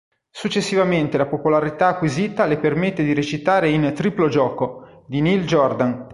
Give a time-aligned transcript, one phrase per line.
[0.31, 6.09] Successivamente la popolarità acquisita le permette di recitare in "Triplo gioco" di Neil Jordan.